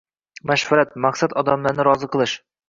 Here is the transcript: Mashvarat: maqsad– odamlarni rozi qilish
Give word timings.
Mashvarat: 0.51 0.95
maqsad– 1.05 1.35
odamlarni 1.43 1.87
rozi 1.91 2.11
qilish 2.17 2.37